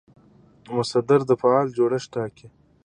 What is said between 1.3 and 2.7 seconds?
فعل جوړښت ټاکي.